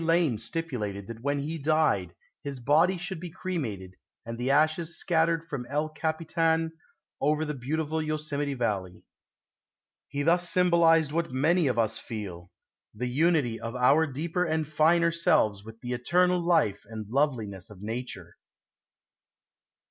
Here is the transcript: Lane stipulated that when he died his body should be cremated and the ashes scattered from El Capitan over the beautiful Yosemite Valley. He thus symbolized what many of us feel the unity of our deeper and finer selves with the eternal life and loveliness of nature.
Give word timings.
Lane 0.03 0.39
stipulated 0.39 1.05
that 1.05 1.21
when 1.21 1.37
he 1.41 1.59
died 1.59 2.15
his 2.43 2.59
body 2.59 2.97
should 2.97 3.19
be 3.19 3.29
cremated 3.29 3.93
and 4.25 4.35
the 4.35 4.49
ashes 4.49 4.97
scattered 4.97 5.47
from 5.47 5.67
El 5.69 5.89
Capitan 5.89 6.71
over 7.21 7.45
the 7.45 7.53
beautiful 7.53 8.01
Yosemite 8.01 8.55
Valley. 8.55 9.03
He 10.07 10.23
thus 10.23 10.49
symbolized 10.49 11.11
what 11.11 11.31
many 11.31 11.67
of 11.67 11.77
us 11.77 11.99
feel 11.99 12.49
the 12.95 13.05
unity 13.09 13.59
of 13.59 13.75
our 13.75 14.07
deeper 14.07 14.43
and 14.43 14.67
finer 14.67 15.11
selves 15.11 15.63
with 15.63 15.79
the 15.81 15.93
eternal 15.93 16.39
life 16.39 16.81
and 16.87 17.07
loveliness 17.07 17.69
of 17.69 17.83
nature. 17.83 18.37